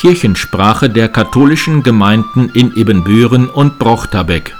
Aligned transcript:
Kirchensprache 0.00 0.88
der 0.88 1.10
katholischen 1.10 1.82
Gemeinden 1.82 2.48
in 2.54 2.74
Ibbenbüren 2.74 3.50
und 3.50 3.78
Brochterbeck. 3.78 4.56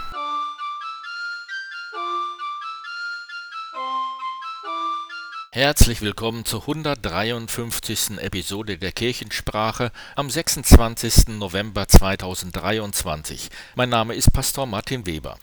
Herzlich 5.51 6.03
willkommen 6.03 6.45
zur 6.45 6.61
153. 6.61 8.19
Episode 8.19 8.77
der 8.77 8.93
Kirchensprache 8.93 9.93
am 10.15 10.29
26. 10.29 11.29
November 11.29 11.89
2023. 11.89 13.49
Mein 13.77 13.89
Name 13.89 14.15
ist 14.15 14.35
Pastor 14.35 14.67
Martin 14.67 15.07
Weber. 15.07 15.39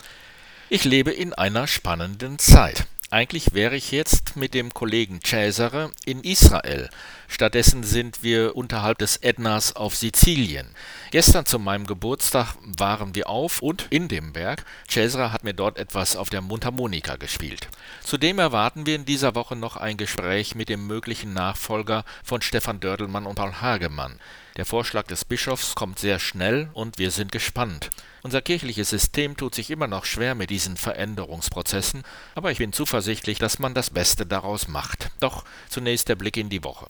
Ich 0.70 0.86
lebe 0.86 1.09
in 1.09 1.34
einer 1.34 1.66
spannenden 1.66 2.38
Zeit. 2.38 2.86
Eigentlich 3.09 3.54
wäre 3.54 3.77
ich 3.77 3.91
jetzt 3.91 4.36
mit 4.36 4.54
dem 4.54 4.73
Kollegen 4.73 5.21
Cesare 5.25 5.91
in 6.05 6.21
Israel. 6.25 6.89
Stattdessen 7.28 7.84
sind 7.84 8.23
wir 8.23 8.55
unterhalb 8.55 8.99
des 8.99 9.17
Ätnas 9.17 9.76
auf 9.76 9.95
Sizilien. 9.95 10.73
Gestern 11.12 11.45
zu 11.45 11.59
meinem 11.59 11.85
Geburtstag 11.85 12.55
waren 12.62 13.16
wir 13.16 13.30
auf 13.30 13.62
und 13.62 13.88
in 13.90 14.08
dem 14.08 14.34
Berg. 14.34 14.66
Cesare 14.90 15.32
hat 15.32 15.44
mir 15.44 15.54
dort 15.54 15.77
etwas 15.77 16.16
auf 16.16 16.30
der 16.30 16.41
Mundharmonika 16.41 17.18
gespielt. 17.18 17.68
Zudem 18.04 18.40
erwarten 18.40 18.85
wir 18.85 18.95
in 18.95 19.05
dieser 19.05 19.35
Woche 19.35 19.55
noch 19.55 19.76
ein 19.77 19.98
Gespräch 19.98 20.55
mit 20.55 20.70
dem 20.70 20.88
möglichen 20.88 21.34
Nachfolger 21.34 22.05
von 22.23 22.41
Stefan 22.41 22.80
Dördelmann 22.80 23.26
und 23.26 23.35
Paul 23.35 23.62
Hagemann. 23.62 24.20
Der 24.57 24.66
Vorschlag 24.66 25.05
des 25.05 25.23
Bischofs 25.23 25.76
kommt 25.76 25.99
sehr 25.99 26.18
schnell 26.18 26.70
und 26.73 26.98
wir 26.98 27.12
sind 27.12 27.32
gespannt. 27.32 27.91
Unser 28.23 28.41
kirchliches 28.41 28.90
System 28.90 29.38
tut 29.38 29.54
sich 29.54 29.70
immer 29.70 29.85
noch 29.85 30.04
schwer 30.04 30.34
mit 30.34 30.49
diesen 30.49 30.77
Veränderungsprozessen, 30.77 32.04
aber 32.34 32.52
ich 32.52 32.57
bin 32.57 32.73
zuversichtlich, 32.73 33.38
dass 33.38 33.59
man 33.59 33.76
das 33.76 33.91
Beste 33.91 34.26
daraus 34.26 34.68
macht. 34.68 35.12
Doch 35.20 35.46
zunächst 35.70 36.09
der 36.09 36.16
Blick 36.16 36.38
in 36.38 36.49
die 36.49 36.63
Woche. 36.63 36.88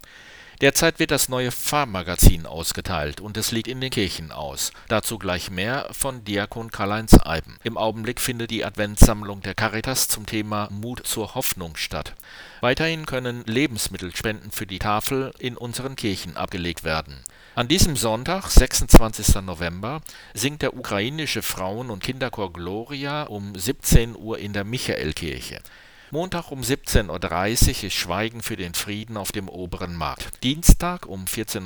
Derzeit 0.59 0.97
wird 0.97 1.11
das 1.11 1.29
neue 1.29 1.51
Pfarrmagazin 1.51 2.47
ausgeteilt 2.47 3.21
und 3.21 3.37
es 3.37 3.51
liegt 3.51 3.67
in 3.67 3.79
den 3.79 3.91
Kirchen 3.91 4.31
aus. 4.31 4.71
Dazu 4.87 5.19
gleich 5.19 5.51
mehr 5.51 5.87
von 5.91 6.23
Diakon 6.23 6.71
Karl-Heinz 6.71 7.15
Eiben. 7.23 7.59
Im 7.63 7.77
Augenblick 7.77 8.19
findet 8.19 8.49
die 8.49 8.65
Adventssammlung 8.65 9.41
der 9.41 9.53
Caritas 9.53 10.07
zum 10.07 10.25
Thema 10.25 10.67
Mut 10.71 11.05
zur 11.05 11.35
Hoffnung 11.35 11.75
statt. 11.75 12.15
Weiterhin 12.61 13.05
können 13.05 13.43
Lebensmittelspenden 13.45 14.49
für 14.49 14.65
die 14.65 14.79
Tafel 14.79 15.31
in 15.37 15.57
unseren 15.57 15.95
Kirchen 15.95 16.35
abgelegt 16.37 16.83
werden. 16.83 17.23
An 17.53 17.67
diesem 17.67 17.95
Sonntag, 17.95 18.47
26. 18.49 19.35
November, 19.43 20.01
singt 20.33 20.63
der 20.63 20.75
ukrainische 20.75 21.43
Frauen- 21.43 21.91
und 21.91 22.01
Kinderchor 22.01 22.51
Gloria 22.51 23.23
um 23.23 23.53
17 23.53 24.15
Uhr 24.15 24.39
in 24.39 24.53
der 24.53 24.63
Michaelkirche. 24.63 25.61
Montag 26.09 26.51
um 26.51 26.61
17.30 26.61 27.09
Uhr 27.09 27.83
ist 27.83 27.93
Schweigen 27.93 28.41
für 28.41 28.55
den 28.55 28.73
Frieden 28.75 29.17
auf 29.17 29.33
dem 29.33 29.49
Oberen 29.49 29.97
Markt. 29.97 30.41
Dienstag 30.41 31.05
um 31.05 31.25
14.30 31.25 31.65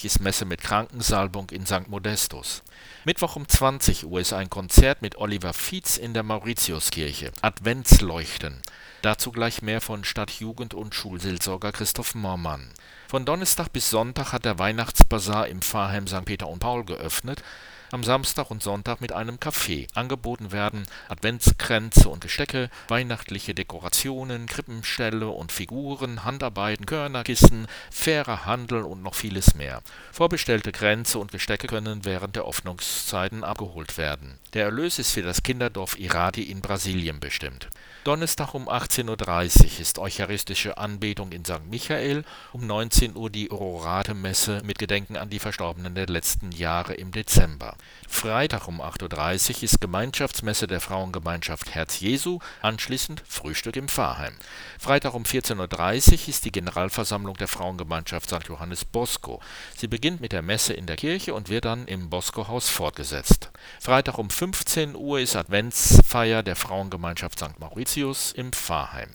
Uhr 0.00 0.04
ist 0.04 0.20
Messe 0.20 0.44
mit 0.46 0.62
Krankensalbung 0.62 1.50
in 1.50 1.64
St. 1.64 1.86
Modestus. 1.86 2.64
Mittwoch 3.04 3.36
um 3.36 3.46
20 3.46 4.04
Uhr 4.06 4.18
ist 4.18 4.32
ein 4.32 4.50
Konzert 4.50 5.00
mit 5.00 5.16
Oliver 5.18 5.52
Fietz 5.52 5.96
in 5.96 6.12
der 6.12 6.24
Mauritiuskirche. 6.24 7.30
Adventsleuchten. 7.40 8.60
Dazu 9.02 9.30
gleich 9.30 9.62
mehr 9.62 9.80
von 9.80 10.02
Stadtjugend- 10.02 10.74
und 10.74 10.96
Schulseelsorger 10.96 11.70
Christoph 11.70 12.16
Mormann. 12.16 12.68
Von 13.06 13.24
Donnerstag 13.24 13.72
bis 13.72 13.90
Sonntag 13.90 14.32
hat 14.32 14.44
der 14.44 14.58
Weihnachtsbazar 14.58 15.46
im 15.46 15.62
Pfarrheim 15.62 16.08
St. 16.08 16.24
Peter 16.24 16.48
und 16.48 16.58
Paul 16.58 16.84
geöffnet 16.84 17.44
am 17.90 18.04
Samstag 18.04 18.50
und 18.50 18.62
Sonntag 18.62 19.00
mit 19.00 19.12
einem 19.12 19.40
Kaffee. 19.40 19.86
Angeboten 19.94 20.52
werden 20.52 20.86
Adventskränze 21.08 22.08
und 22.08 22.20
Gestecke, 22.20 22.70
weihnachtliche 22.88 23.54
Dekorationen, 23.54 24.46
Krippenställe 24.46 25.28
und 25.28 25.52
Figuren, 25.52 26.24
Handarbeiten, 26.24 26.86
Körnerkissen, 26.86 27.66
fairer 27.90 28.44
Handel 28.46 28.82
und 28.82 29.02
noch 29.02 29.14
vieles 29.14 29.54
mehr. 29.54 29.82
Vorbestellte 30.12 30.72
Kränze 30.72 31.18
und 31.18 31.32
Gestecke 31.32 31.66
können 31.66 32.04
während 32.04 32.36
der 32.36 32.44
Öffnungszeiten 32.44 33.44
abgeholt 33.44 33.96
werden. 33.96 34.38
Der 34.54 34.64
Erlös 34.64 34.98
ist 34.98 35.12
für 35.12 35.22
das 35.22 35.42
Kinderdorf 35.42 35.98
Iradi 35.98 36.42
in 36.42 36.60
Brasilien 36.60 37.20
bestimmt. 37.20 37.68
Donnerstag 38.04 38.54
um 38.54 38.68
18.30 38.68 39.64
Uhr 39.64 39.80
ist 39.80 39.98
eucharistische 39.98 40.78
Anbetung 40.78 41.32
in 41.32 41.44
St. 41.44 41.66
Michael, 41.68 42.24
um 42.52 42.66
19 42.66 43.16
Uhr 43.16 43.28
die 43.28 43.50
Ororate-Messe 43.50 44.62
mit 44.64 44.78
Gedenken 44.78 45.16
an 45.16 45.30
die 45.30 45.38
Verstorbenen 45.38 45.94
der 45.94 46.06
letzten 46.06 46.52
Jahre 46.52 46.94
im 46.94 47.12
Dezember. 47.12 47.76
Freitag 48.08 48.66
um 48.66 48.80
8.30 48.80 49.56
Uhr 49.56 49.62
ist 49.64 49.80
Gemeinschaftsmesse 49.80 50.66
der 50.66 50.80
Frauengemeinschaft 50.80 51.74
Herz 51.74 52.00
Jesu, 52.00 52.40
anschließend 52.62 53.22
Frühstück 53.28 53.76
im 53.76 53.88
Pfarrheim. 53.88 54.34
Freitag 54.78 55.14
um 55.14 55.24
14.30 55.24 56.12
Uhr 56.12 56.28
ist 56.28 56.44
die 56.44 56.50
Generalversammlung 56.50 57.36
der 57.36 57.48
Frauengemeinschaft 57.48 58.30
St. 58.30 58.48
Johannes 58.48 58.84
Bosco. 58.84 59.40
Sie 59.76 59.86
beginnt 59.86 60.20
mit 60.20 60.32
der 60.32 60.42
Messe 60.42 60.72
in 60.72 60.86
der 60.86 60.96
Kirche 60.96 61.34
und 61.34 61.48
wird 61.48 61.66
dann 61.66 61.86
im 61.86 62.10
Bosco-Haus 62.10 62.68
fortgesetzt. 62.68 63.50
Freitag 63.80 64.18
um 64.18 64.30
15 64.30 64.96
Uhr 64.96 65.20
ist 65.20 65.36
Adventsfeier 65.36 66.42
der 66.42 66.56
Frauengemeinschaft 66.56 67.38
St. 67.38 67.60
Mauritius 67.60 68.32
im 68.32 68.52
Pfarrheim. 68.52 69.10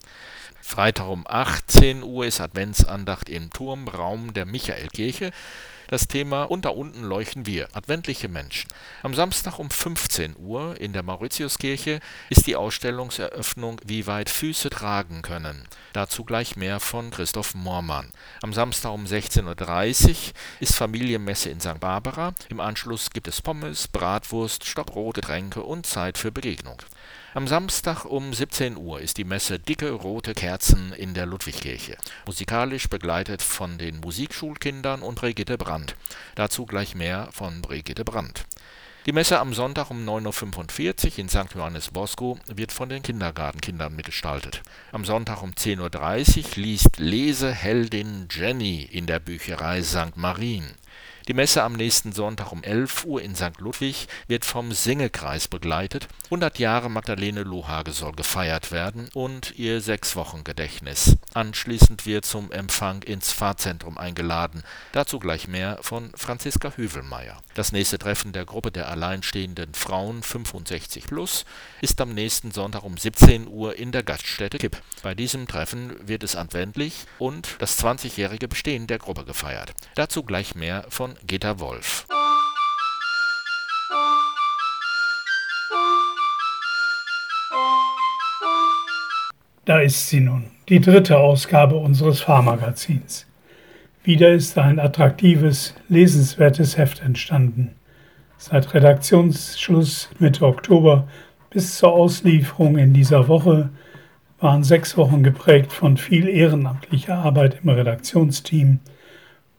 Freitag 0.62 1.10
um 1.10 1.26
18 1.28 2.04
Uhr 2.04 2.26
ist 2.26 2.40
Adventsandacht 2.40 3.28
im 3.28 3.50
Turmraum 3.50 4.34
der 4.34 4.46
Michaelkirche 4.46 5.32
das 5.88 6.08
Thema 6.08 6.44
Und 6.44 6.66
da 6.66 6.70
unten 6.70 7.04
leuchten 7.04 7.46
wir, 7.46 7.68
adventliche 7.74 8.28
Menschen. 8.28 8.70
Am 9.02 9.14
Samstag 9.14 9.60
um 9.60 9.70
15 9.70 10.36
Uhr 10.38 10.80
in 10.80 10.94
der 10.94 11.04
Mauritiuskirche 11.04 12.00
ist 12.30 12.48
die 12.48 12.56
Ausstellungseröffnung 12.56 13.80
Wie 13.86 14.08
weit 14.08 14.30
Füße 14.30 14.70
tragen 14.70 15.22
können. 15.22 15.68
Dazu 15.94 16.24
gleich 16.24 16.56
mehr 16.56 16.80
von 16.80 17.12
Christoph 17.12 17.54
Moormann. 17.54 18.12
Am 18.42 18.54
Samstag 18.54 18.92
um 18.92 19.06
16.30 19.06 20.10
Uhr 20.10 20.16
ist 20.60 20.76
Familienmesse 20.76 21.50
in 21.50 21.60
St. 21.60 21.80
Barbara. 21.80 22.34
Im 22.50 22.60
Anschluss 22.60 23.10
gibt 23.12 23.28
es 23.28 23.42
Pommes, 23.42 23.88
Bratwurst, 23.88 24.66
Stockbrot, 24.66 25.16
Getränke 25.16 25.62
und 25.62 25.86
Zeit 25.86 26.18
für 26.18 26.32
Begegnung. 26.32 26.82
Am 27.36 27.48
Samstag 27.48 28.06
um 28.06 28.32
17 28.32 28.78
Uhr 28.78 29.02
ist 29.02 29.18
die 29.18 29.24
Messe 29.24 29.58
Dicke 29.58 29.90
rote 29.90 30.36
Kerzen 30.36 30.94
in 30.94 31.16
der 31.16 31.26
Ludwigkirche, 31.26 31.98
musikalisch 32.28 32.88
begleitet 32.90 33.42
von 33.42 33.80
den 33.80 34.02
Musikschulkindern 34.02 35.02
und 35.02 35.16
Brigitte 35.16 35.58
Brandt. 35.58 35.96
Dazu 36.36 36.68
gleich 36.68 36.94
mehr 36.94 37.30
von 37.32 37.64
Brigitte 37.64 38.06
Brandt. 38.06 38.46
Die 39.08 39.14
Messe 39.14 39.40
am 39.40 39.56
Sonntag 39.56 39.90
um 39.90 40.08
9.45 40.08 41.14
Uhr 41.14 41.18
in 41.18 41.28
St. 41.30 41.56
Johannes 41.56 41.90
Bosco 41.90 42.38
wird 42.54 42.72
von 42.72 42.90
den 42.90 43.02
Kindergartenkindern 43.02 43.96
mitgestaltet. 43.96 44.62
Am 44.92 45.04
Sonntag 45.04 45.42
um 45.42 45.54
10.30 45.54 46.38
Uhr 46.38 46.46
liest 46.58 47.00
Leseheldin 47.00 48.28
Jenny 48.30 48.84
in 48.84 49.08
der 49.08 49.18
Bücherei 49.18 49.82
St. 49.82 50.18
Marien. 50.18 50.66
Die 51.30 51.34
Messe 51.34 51.64
am 51.64 51.72
nächsten 51.72 52.12
Sonntag 52.12 52.52
um 52.52 52.64
11 52.64 53.06
Uhr 53.06 53.22
in 53.22 53.34
St. 53.34 53.60
Ludwig 53.60 54.08
wird 54.28 54.44
vom 54.44 54.74
Singekreis 54.74 55.48
begleitet. 55.48 56.10
100 56.26 56.60
Jahre 56.60 56.90
Magdalene 56.90 57.44
Lohage 57.44 57.94
soll 57.94 58.12
gefeiert 58.12 58.74
werden 58.74 59.10
und 59.14 59.58
ihr 59.58 59.80
Sechs-Wochen-Gedächtnis. 59.80 61.16
Anschließend 61.34 62.06
wird 62.06 62.26
zum 62.26 62.52
Empfang 62.52 63.04
ins 63.04 63.32
Pfarrzentrum 63.32 63.98
eingeladen. 63.98 64.64
Dazu 64.92 65.18
gleich 65.18 65.48
mehr 65.48 65.80
von 65.82 66.12
Franziska 66.14 66.74
Hüvelmeier. 66.76 67.42
Das 67.54 67.72
nächste 67.72 68.00
Treffen 68.00 68.34
der 68.34 68.44
Gruppe 68.44 68.72
der 68.72 68.90
alleinstehenden 68.90 69.74
Frauen 69.76 70.24
65 70.24 71.06
plus 71.06 71.46
ist 71.80 72.02
am 72.02 72.14
nächsten 72.14 72.52
Sonntag 72.52 72.84
um 72.84 72.98
17 72.98 73.48
Uhr 73.48 73.78
in 73.78 73.94
der 73.94 74.04
Gaststätte 74.04 74.58
Kipp. 74.58 74.78
Bei 75.02 75.16
diesem 75.16 75.48
Treffen 75.48 75.96
wird 76.06 76.24
es 76.24 76.36
adventlich 76.36 77.06
und 77.18 77.56
das 77.60 77.82
20-jährige 77.82 78.50
Bestehen 78.50 78.88
der 78.88 79.00
Gruppe 79.00 79.24
gefeiert. 79.24 79.74
Dazu 79.96 80.24
gleich 80.24 80.54
mehr 80.56 80.86
von 80.90 81.13
Gitta 81.26 81.60
Wolf. 81.60 82.06
Da 89.66 89.80
ist 89.80 90.10
sie 90.10 90.20
nun, 90.20 90.52
die 90.68 90.82
dritte 90.82 91.18
Ausgabe 91.18 91.76
unseres 91.76 92.22
Fahrmagazins. 92.22 93.26
Wieder 94.04 94.34
ist 94.34 94.58
ein 94.58 94.80
attraktives, 94.80 95.74
lesenswertes 95.88 96.78
Heft 96.78 97.02
entstanden. 97.02 97.76
Seit 98.38 98.74
Redaktionsschluss 98.74 100.10
Mitte 100.20 100.46
Oktober 100.46 101.08
bis 101.50 101.78
zur 101.78 101.94
Auslieferung 101.94 102.78
in 102.78 102.94
dieser 102.94 103.30
Woche 103.30 103.70
waren 104.40 104.64
sechs 104.64 104.98
Wochen 104.98 105.24
geprägt 105.24 105.72
von 105.72 105.96
viel 105.96 106.28
ehrenamtlicher 106.28 107.16
Arbeit 107.16 107.60
im 107.64 107.70
Redaktionsteam, 107.70 108.80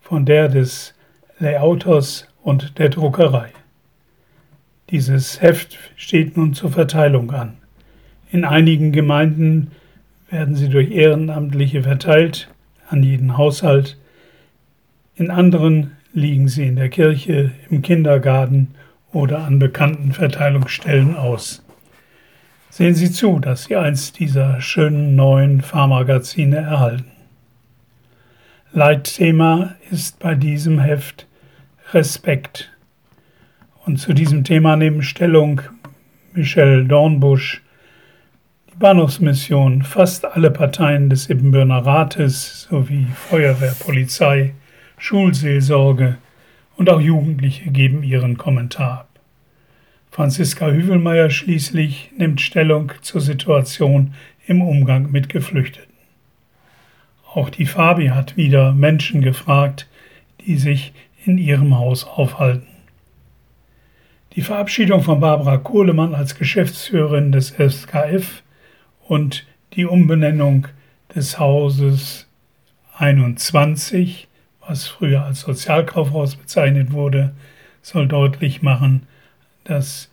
von 0.02 0.26
der 0.26 0.50
des 0.50 0.93
Layouters 1.38 2.28
und 2.42 2.78
der 2.78 2.90
Druckerei. 2.90 3.50
Dieses 4.90 5.40
Heft 5.42 5.78
steht 5.96 6.36
nun 6.36 6.54
zur 6.54 6.70
Verteilung 6.70 7.30
an. 7.32 7.56
In 8.30 8.44
einigen 8.44 8.92
Gemeinden 8.92 9.72
werden 10.30 10.54
sie 10.56 10.68
durch 10.68 10.90
Ehrenamtliche 10.90 11.82
verteilt 11.82 12.48
an 12.88 13.02
jeden 13.02 13.36
Haushalt. 13.36 13.96
In 15.16 15.30
anderen 15.30 15.92
liegen 16.12 16.48
sie 16.48 16.66
in 16.66 16.76
der 16.76 16.88
Kirche, 16.88 17.52
im 17.70 17.82
Kindergarten 17.82 18.74
oder 19.12 19.44
an 19.44 19.58
bekannten 19.58 20.12
Verteilungsstellen 20.12 21.16
aus. 21.16 21.64
Sehen 22.70 22.94
Sie 22.94 23.10
zu, 23.12 23.38
dass 23.38 23.64
Sie 23.64 23.76
eins 23.76 24.12
dieser 24.12 24.60
schönen 24.60 25.14
neuen 25.14 25.60
Fahrmagazine 25.60 26.56
erhalten. 26.56 27.13
Leitthema 28.76 29.76
ist 29.92 30.18
bei 30.18 30.34
diesem 30.34 30.80
Heft 30.80 31.28
Respekt. 31.92 32.72
Und 33.86 33.98
zu 33.98 34.12
diesem 34.12 34.42
Thema 34.42 34.74
nehmen 34.74 35.04
Stellung 35.04 35.60
Michel 36.32 36.84
Dornbusch, 36.84 37.62
die 38.72 38.76
Bahnhofsmission, 38.76 39.82
fast 39.82 40.24
alle 40.24 40.50
Parteien 40.50 41.08
des 41.08 41.30
Ibbenbürner 41.30 41.86
Rates 41.86 42.66
sowie 42.68 43.06
Feuerwehr, 43.14 43.76
Polizei, 43.78 44.54
Schulseelsorge 44.98 46.16
und 46.76 46.90
auch 46.90 47.00
Jugendliche 47.00 47.70
geben 47.70 48.02
ihren 48.02 48.36
Kommentar 48.36 49.02
ab. 49.02 49.20
Franziska 50.10 50.66
Hüvelmeier 50.66 51.30
schließlich 51.30 52.10
nimmt 52.18 52.40
Stellung 52.40 52.90
zur 53.02 53.20
Situation 53.20 54.14
im 54.48 54.62
Umgang 54.62 55.12
mit 55.12 55.28
Geflüchteten. 55.28 55.93
Auch 57.34 57.50
die 57.50 57.66
Fabi 57.66 58.08
hat 58.08 58.36
wieder 58.36 58.72
Menschen 58.72 59.20
gefragt, 59.20 59.88
die 60.46 60.56
sich 60.56 60.92
in 61.24 61.36
ihrem 61.36 61.76
Haus 61.76 62.04
aufhalten. 62.04 62.68
Die 64.36 64.42
Verabschiedung 64.42 65.02
von 65.02 65.18
Barbara 65.18 65.56
Kohlemann 65.56 66.14
als 66.14 66.36
Geschäftsführerin 66.36 67.32
des 67.32 67.48
SKF 67.58 68.44
und 69.08 69.46
die 69.72 69.84
Umbenennung 69.84 70.68
des 71.12 71.40
Hauses 71.40 72.28
21, 72.98 74.28
was 74.64 74.86
früher 74.86 75.24
als 75.24 75.40
Sozialkaufhaus 75.40 76.36
bezeichnet 76.36 76.92
wurde, 76.92 77.34
soll 77.82 78.06
deutlich 78.06 78.62
machen, 78.62 79.08
dass 79.64 80.08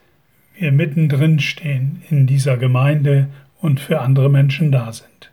wir 0.58 0.72
mittendrin 0.72 1.40
stehen 1.40 2.02
in 2.10 2.26
dieser 2.26 2.58
Gemeinde 2.58 3.30
und 3.60 3.80
für 3.80 4.02
andere 4.02 4.30
Menschen 4.30 4.72
da 4.72 4.92
sind. 4.92 5.31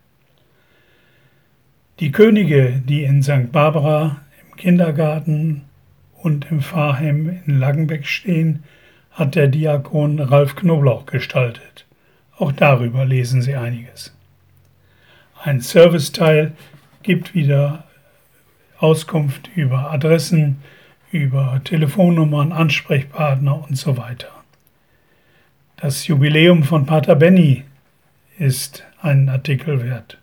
Die 2.00 2.12
Könige, 2.12 2.80
die 2.84 3.02
in 3.02 3.24
St. 3.24 3.50
Barbara 3.50 4.20
im 4.40 4.54
Kindergarten 4.54 5.62
und 6.22 6.48
im 6.48 6.60
Pfarrheim 6.60 7.40
in 7.44 7.58
Langenbeck 7.58 8.06
stehen, 8.06 8.62
hat 9.10 9.34
der 9.34 9.48
Diakon 9.48 10.20
Ralf 10.20 10.54
Knoblauch 10.54 11.06
gestaltet. 11.06 11.86
Auch 12.36 12.52
darüber 12.52 13.04
lesen 13.04 13.42
Sie 13.42 13.56
einiges. 13.56 14.14
Ein 15.42 15.60
Serviceteil 15.60 16.52
gibt 17.02 17.34
wieder 17.34 17.82
Auskunft 18.78 19.50
über 19.56 19.90
Adressen, 19.90 20.62
über 21.10 21.60
Telefonnummern, 21.64 22.52
Ansprechpartner 22.52 23.66
und 23.68 23.76
so 23.76 23.96
weiter. 23.96 24.30
Das 25.78 26.06
Jubiläum 26.06 26.62
von 26.62 26.86
Pater 26.86 27.16
Benny 27.16 27.64
ist 28.38 28.84
einen 29.02 29.28
Artikel 29.28 29.82
wert. 29.82 30.18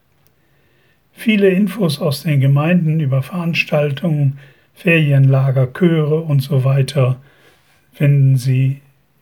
Viele 1.15 1.49
Infos 1.49 1.99
aus 1.99 2.23
den 2.23 2.39
Gemeinden 2.39 2.99
über 2.99 3.23
Veranstaltungen, 3.23 4.37
Ferienlager, 4.75 5.67
Chöre 5.73 6.19
und 6.19 6.41
so 6.41 6.63
weiter 6.63 7.17
finden 7.93 8.35
Sie 8.35 8.81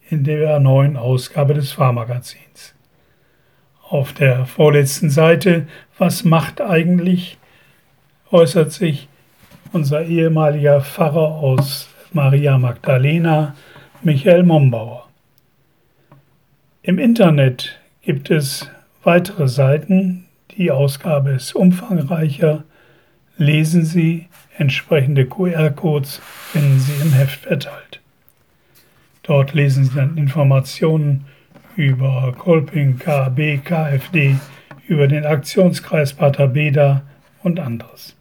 in 0.09 0.23
der 0.23 0.59
neuen 0.59 0.97
Ausgabe 0.97 1.53
des 1.53 1.71
Fahrmagazins. 1.71 2.73
Auf 3.87 4.13
der 4.13 4.45
vorletzten 4.45 5.09
Seite 5.09 5.67
Was 5.97 6.23
macht 6.23 6.59
eigentlich? 6.59 7.37
äußert 8.31 8.71
sich 8.71 9.07
unser 9.71 10.03
ehemaliger 10.03 10.81
Pfarrer 10.81 11.35
aus 11.35 11.87
Maria 12.11 12.57
Magdalena, 12.57 13.55
Michael 14.01 14.43
Mombauer. 14.43 15.07
Im 16.81 16.97
Internet 16.97 17.79
gibt 18.01 18.31
es 18.31 18.69
weitere 19.03 19.47
Seiten. 19.47 20.22
Die 20.57 20.69
Ausgabe 20.69 21.31
ist 21.31 21.55
umfangreicher. 21.55 22.63
Lesen 23.37 23.85
Sie, 23.85 24.27
entsprechende 24.57 25.25
QR-Codes 25.25 26.21
finden 26.51 26.79
Sie 26.79 27.01
im 27.01 27.11
Heft 27.13 27.39
verteilt. 27.39 28.01
Dort 29.23 29.53
lesen 29.53 29.85
Sie 29.85 29.95
dann 29.95 30.15
Informationen 30.17 31.25
über 31.75 32.35
Kolping, 32.37 32.99
KAB, 32.99 33.63
KfD, 33.63 34.35
über 34.87 35.07
den 35.07 35.25
Aktionskreis 35.25 36.13
Pater 36.13 36.47
Beda 36.47 37.01
und 37.41 37.59
anderes. 37.59 38.15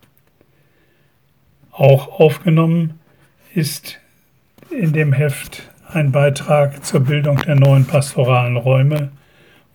Auch 1.70 2.19
aufgenommen 2.19 2.99
ist 3.55 3.99
in 4.70 4.94
dem 4.94 5.12
Heft 5.12 5.70
ein 5.88 6.12
Beitrag 6.12 6.82
zur 6.82 7.00
Bildung 7.00 7.37
der 7.38 7.56
neuen 7.56 7.85
pastoralen 7.85 8.56
Räume 8.56 9.11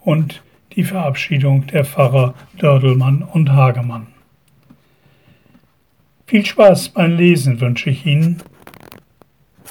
und 0.02 0.42
die 0.78 0.84
Verabschiedung 0.84 1.66
der 1.68 1.84
Pfarrer 1.84 2.36
Dördelmann 2.60 3.24
und 3.24 3.52
Hagemann. 3.52 4.08
Viel 6.28 6.46
Spaß 6.46 6.90
beim 6.90 7.18
Lesen 7.18 7.60
wünsche 7.60 7.90
ich 7.90 8.06
Ihnen 8.06 8.44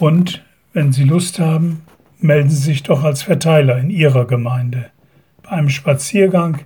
und 0.01 0.45
wenn 0.73 0.93
Sie 0.93 1.05
Lust 1.05 1.39
haben, 1.39 1.83
melden 2.19 2.51
Sie 2.51 2.63
sich 2.63 2.83
doch 2.83 3.05
als 3.05 3.23
Verteiler 3.23 3.79
in 3.79 3.89
Ihrer 3.89 4.27
Gemeinde. 4.27 4.91
Bei 5.45 5.51
einem 5.51 5.69
Spaziergang 5.69 6.59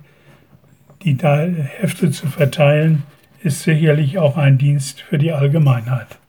die 1.03 1.17
Hefte 1.19 2.09
zu 2.09 2.27
verteilen, 2.27 3.03
ist 3.43 3.61
sicherlich 3.61 4.17
auch 4.17 4.37
ein 4.37 4.57
Dienst 4.57 5.01
für 5.01 5.17
die 5.17 5.31
Allgemeinheit. 5.31 6.20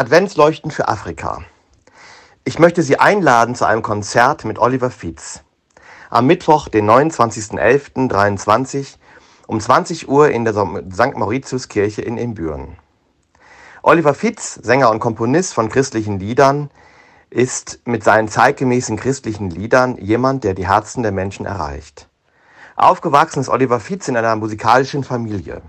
Adventsleuchten 0.00 0.70
für 0.70 0.88
Afrika. 0.88 1.42
Ich 2.44 2.58
möchte 2.58 2.82
Sie 2.82 2.98
einladen 2.98 3.54
zu 3.54 3.66
einem 3.66 3.82
Konzert 3.82 4.46
mit 4.46 4.58
Oliver 4.58 4.90
Fietz. 4.90 5.42
Am 6.08 6.26
Mittwoch, 6.26 6.68
den 6.68 6.88
29.11.23 6.88 8.96
um 9.46 9.60
20 9.60 10.08
Uhr 10.08 10.30
in 10.30 10.46
der 10.46 10.54
St. 10.54 11.16
Mauritiuskirche 11.16 12.00
in 12.00 12.16
Imbüren. 12.16 12.78
Oliver 13.82 14.14
Fietz, 14.14 14.54
Sänger 14.54 14.90
und 14.90 15.00
Komponist 15.00 15.52
von 15.52 15.68
christlichen 15.68 16.18
Liedern, 16.18 16.70
ist 17.28 17.80
mit 17.84 18.02
seinen 18.02 18.28
zeitgemäßen 18.28 18.96
christlichen 18.96 19.50
Liedern 19.50 19.98
jemand, 19.98 20.44
der 20.44 20.54
die 20.54 20.66
Herzen 20.66 21.02
der 21.02 21.12
Menschen 21.12 21.44
erreicht. 21.44 22.08
Aufgewachsen 22.74 23.40
ist 23.40 23.50
Oliver 23.50 23.80
Fietz 23.80 24.08
in 24.08 24.16
einer 24.16 24.34
musikalischen 24.34 25.04
Familie. 25.04 25.60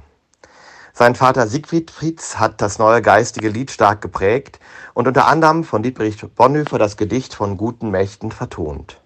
Sein 0.94 1.16
Vater 1.16 1.48
Siegfried 1.48 1.92
Fietz 1.92 2.38
hat 2.38 2.62
das 2.62 2.80
neue 2.80 3.02
geistige 3.02 3.50
Lied 3.50 3.72
stark 3.72 4.02
geprägt 4.02 4.60
und 4.94 5.08
unter 5.08 5.28
anderem 5.28 5.64
von 5.64 5.84
Dietrich 5.84 6.24
Bonhoeffer 6.36 6.78
das 6.78 6.98
Gedicht 6.98 7.34
von 7.34 7.58
guten 7.58 7.92
Mächten 7.92 8.32
vertont. 8.32 9.00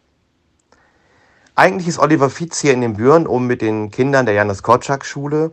Eigentlich 1.55 1.87
ist 1.87 1.99
Oliver 1.99 2.29
Fietz 2.29 2.59
hier 2.59 2.73
in 2.73 2.81
den 2.81 2.95
Büren, 2.95 3.27
um 3.27 3.47
mit 3.47 3.61
den 3.61 3.91
Kindern 3.91 4.25
der 4.25 4.35
Janis 4.35 4.63
Korczak 4.63 5.05
Schule, 5.05 5.51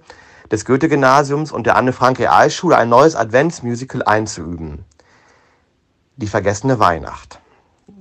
des 0.50 0.64
Goethe-Gymnasiums 0.64 1.52
und 1.52 1.66
der 1.66 1.76
Anne-Frank-Realschule 1.76 2.76
ein 2.76 2.88
neues 2.88 3.14
Adventsmusical 3.14 4.02
einzuüben 4.02 4.84
die 6.16 6.26
vergessene 6.26 6.78
Weihnacht. 6.78 7.40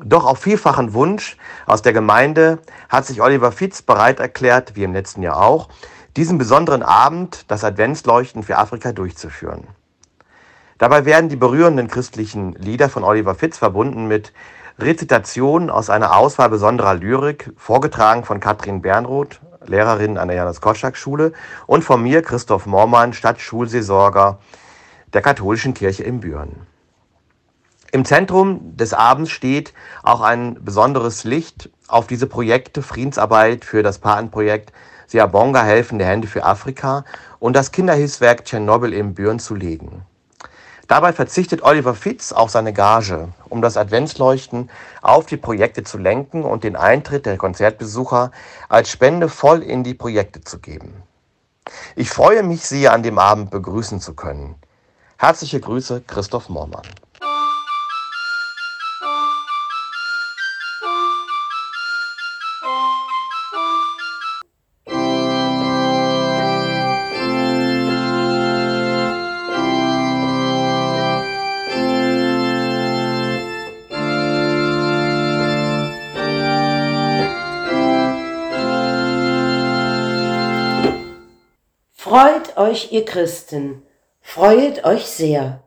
Doch 0.03 0.25
auf 0.25 0.39
vielfachen 0.39 0.93
Wunsch 0.93 1.37
aus 1.65 1.81
der 1.81 1.93
Gemeinde 1.93 2.59
hat 2.89 3.05
sich 3.05 3.21
Oliver 3.21 3.51
Fitz 3.51 3.81
bereit 3.81 4.19
erklärt, 4.19 4.75
wie 4.75 4.83
im 4.83 4.93
letzten 4.93 5.21
Jahr 5.21 5.41
auch, 5.41 5.69
diesen 6.17 6.37
besonderen 6.37 6.83
Abend, 6.83 7.45
das 7.49 7.63
Adventsleuchten 7.63 8.43
für 8.43 8.57
Afrika, 8.57 8.91
durchzuführen. 8.91 9.67
Dabei 10.77 11.05
werden 11.05 11.29
die 11.29 11.35
berührenden 11.35 11.87
christlichen 11.87 12.53
Lieder 12.53 12.89
von 12.89 13.03
Oliver 13.03 13.35
Fitz 13.35 13.57
verbunden 13.57 14.07
mit 14.07 14.33
Rezitationen 14.79 15.69
aus 15.69 15.89
einer 15.89 16.17
Auswahl 16.17 16.49
besonderer 16.49 16.95
Lyrik, 16.95 17.51
vorgetragen 17.55 18.23
von 18.23 18.39
Katrin 18.39 18.81
Bernroth, 18.81 19.39
Lehrerin 19.65 20.17
an 20.17 20.27
der 20.27 20.37
Janis 20.37 20.59
Kotschak 20.59 20.97
Schule, 20.97 21.33
und 21.67 21.83
von 21.83 22.01
mir, 22.01 22.23
Christoph 22.23 22.65
Mormann, 22.65 23.13
Stadtschulseelsorger 23.13 24.39
der 25.13 25.21
katholischen 25.21 25.73
Kirche 25.73 26.03
in 26.03 26.19
Büren. 26.19 26.65
Im 27.91 28.05
Zentrum 28.05 28.75
des 28.77 28.93
Abends 28.93 29.29
steht 29.29 29.73
auch 30.01 30.21
ein 30.21 30.63
besonderes 30.63 31.25
Licht 31.25 31.69
auf 31.87 32.07
diese 32.07 32.25
Projekte 32.25 32.81
Friedensarbeit 32.81 33.65
für 33.65 33.83
das 33.83 33.99
Patenprojekt 33.99 34.71
Siabonga 35.11 35.61
helfende 35.63 36.05
Hände 36.05 36.25
für 36.25 36.45
Afrika 36.45 37.03
und 37.39 37.53
das 37.53 37.73
Kinderhilfswerk 37.73 38.45
Tschernobyl 38.45 38.93
in 38.93 39.13
Büren 39.13 39.39
zu 39.39 39.55
legen. 39.55 40.05
Dabei 40.87 41.11
verzichtet 41.11 41.63
Oliver 41.63 41.95
Fitz 41.95 42.31
auf 42.31 42.49
seine 42.49 42.71
Gage, 42.71 43.27
um 43.49 43.61
das 43.61 43.75
Adventsleuchten 43.75 44.69
auf 45.01 45.25
die 45.25 45.35
Projekte 45.35 45.83
zu 45.83 45.97
lenken 45.97 46.43
und 46.43 46.63
den 46.63 46.77
Eintritt 46.77 47.25
der 47.25 47.35
Konzertbesucher 47.35 48.31
als 48.69 48.89
Spende 48.89 49.27
voll 49.27 49.63
in 49.63 49.83
die 49.83 49.95
Projekte 49.95 50.39
zu 50.39 50.59
geben. 50.59 51.03
Ich 51.97 52.09
freue 52.09 52.41
mich, 52.41 52.65
Sie 52.65 52.87
an 52.87 53.03
dem 53.03 53.19
Abend 53.19 53.51
begrüßen 53.51 53.99
zu 53.99 54.13
können. 54.13 54.55
Herzliche 55.17 55.59
Grüße, 55.59 56.03
Christoph 56.07 56.47
Mormann. 56.47 56.87
Euch, 82.61 82.91
ihr 82.91 83.05
Christen, 83.05 83.81
freuet 84.21 84.83
euch 84.85 85.07
sehr. 85.07 85.63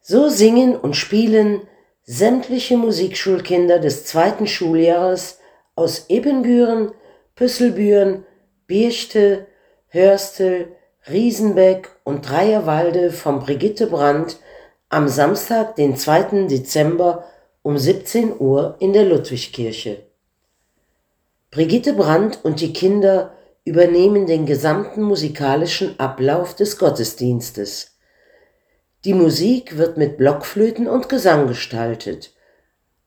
So 0.00 0.28
singen 0.28 0.76
und 0.76 0.94
spielen 0.94 1.62
sämtliche 2.04 2.76
Musikschulkinder 2.76 3.80
des 3.80 4.04
zweiten 4.06 4.46
Schuljahres 4.46 5.40
aus 5.74 6.06
Ebenbüren, 6.08 6.92
Püsselbüren, 7.34 8.24
Birchte, 8.66 9.46
Hörstel, 9.88 10.68
Riesenbeck 11.08 11.90
und 12.04 12.28
Dreierwalde 12.28 13.10
vom 13.10 13.40
Brigitte 13.40 13.88
Brandt 13.88 14.38
am 14.88 15.08
Samstag, 15.08 15.76
den 15.76 15.96
2. 15.96 16.46
Dezember 16.46 17.24
um 17.62 17.76
17 17.76 18.38
Uhr 18.38 18.76
in 18.78 18.92
der 18.92 19.04
Ludwigkirche. 19.04 20.04
Brigitte 21.50 21.94
Brandt 21.94 22.38
und 22.44 22.60
die 22.60 22.72
Kinder 22.72 23.35
übernehmen 23.66 24.26
den 24.26 24.46
gesamten 24.46 25.02
musikalischen 25.02 25.98
Ablauf 26.00 26.54
des 26.54 26.78
Gottesdienstes. 26.78 27.98
Die 29.04 29.12
Musik 29.12 29.76
wird 29.76 29.98
mit 29.98 30.16
Blockflöten 30.16 30.88
und 30.88 31.08
Gesang 31.08 31.48
gestaltet. 31.48 32.32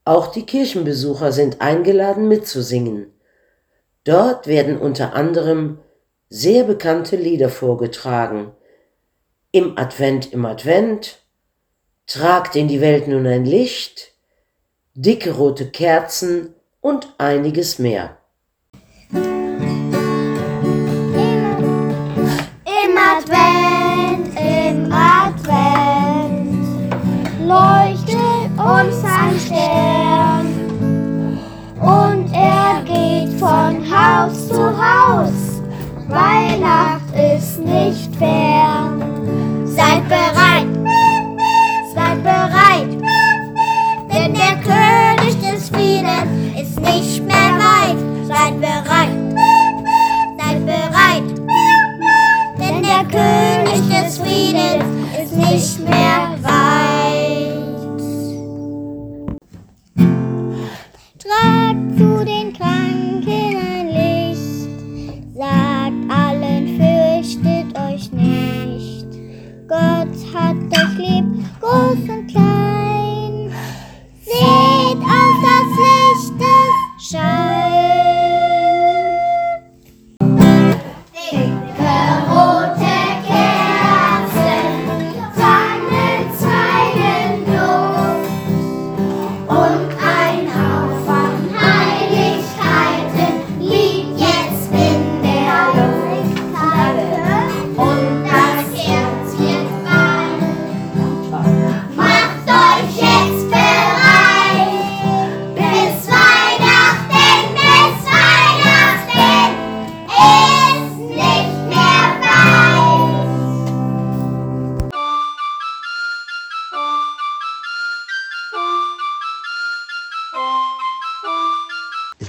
Auch 0.03 0.27
die 0.27 0.45
Kirchenbesucher 0.45 1.31
sind 1.31 1.61
eingeladen 1.61 2.27
mitzusingen. 2.27 3.11
Dort 4.03 4.47
werden 4.47 4.77
unter 4.77 5.13
anderem 5.13 5.79
sehr 6.29 6.65
bekannte 6.65 7.15
Lieder 7.15 7.49
vorgetragen. 7.49 8.51
Im 9.51 9.77
Advent 9.77 10.31
im 10.31 10.45
Advent, 10.45 11.19
Tragt 12.05 12.55
in 12.55 12.67
die 12.67 12.81
Welt 12.81 13.07
nun 13.07 13.27
ein 13.27 13.45
Licht, 13.45 14.13
dicke 14.95 15.31
rote 15.31 15.69
Kerzen 15.69 16.55
und 16.81 17.13
einiges 17.19 17.77
mehr. 17.77 18.18
Ist 37.69 37.98
und 72.09 72.27
klein. 72.27 72.48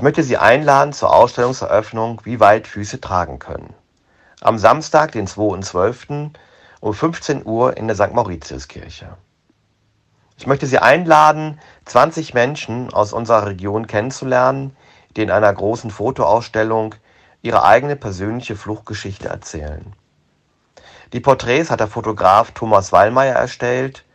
Ich 0.00 0.02
möchte 0.02 0.22
Sie 0.22 0.38
einladen 0.38 0.94
zur 0.94 1.14
Ausstellungseröffnung 1.14 2.22
Wie 2.24 2.40
weit 2.40 2.66
Füße 2.66 3.02
tragen 3.02 3.38
können. 3.38 3.74
Am 4.40 4.56
Samstag, 4.56 5.12
den 5.12 5.26
2.12. 5.26 6.30
um 6.80 6.94
15 6.94 7.44
Uhr 7.44 7.76
in 7.76 7.86
der 7.86 7.96
St. 7.96 8.14
Mauritiuskirche. 8.14 9.18
Ich 10.38 10.46
möchte 10.46 10.64
Sie 10.64 10.78
einladen, 10.78 11.60
20 11.84 12.32
Menschen 12.32 12.90
aus 12.94 13.12
unserer 13.12 13.44
Region 13.44 13.86
kennenzulernen, 13.86 14.74
die 15.16 15.22
in 15.22 15.30
einer 15.30 15.52
großen 15.52 15.90
Fotoausstellung 15.90 16.94
ihre 17.42 17.62
eigene 17.64 17.94
persönliche 17.94 18.56
Fluchtgeschichte 18.56 19.28
erzählen. 19.28 19.92
Die 21.12 21.20
Porträts 21.20 21.70
hat 21.70 21.80
der 21.80 21.88
Fotograf 21.88 22.52
Thomas 22.52 22.90
Wallmeier 22.90 23.34
erstellt 23.34 24.06